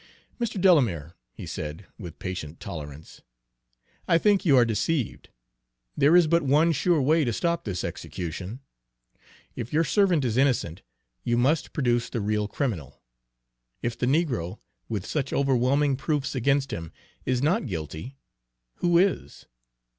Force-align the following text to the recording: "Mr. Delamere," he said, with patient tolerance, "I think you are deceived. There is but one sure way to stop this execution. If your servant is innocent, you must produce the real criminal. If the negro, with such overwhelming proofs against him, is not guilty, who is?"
"Mr. 0.39 0.59
Delamere," 0.59 1.13
he 1.31 1.45
said, 1.45 1.85
with 1.99 2.17
patient 2.17 2.59
tolerance, 2.59 3.21
"I 4.07 4.17
think 4.17 4.43
you 4.43 4.57
are 4.57 4.65
deceived. 4.65 5.29
There 5.95 6.15
is 6.15 6.25
but 6.25 6.41
one 6.41 6.71
sure 6.71 6.99
way 6.99 7.23
to 7.23 7.31
stop 7.31 7.65
this 7.65 7.83
execution. 7.83 8.61
If 9.55 9.71
your 9.71 9.83
servant 9.83 10.25
is 10.25 10.37
innocent, 10.37 10.81
you 11.23 11.37
must 11.37 11.71
produce 11.71 12.09
the 12.09 12.19
real 12.19 12.47
criminal. 12.47 12.99
If 13.83 13.95
the 13.95 14.07
negro, 14.07 14.57
with 14.89 15.05
such 15.05 15.31
overwhelming 15.31 15.97
proofs 15.97 16.33
against 16.33 16.73
him, 16.73 16.91
is 17.23 17.43
not 17.43 17.67
guilty, 17.67 18.17
who 18.77 18.97
is?" 18.97 19.45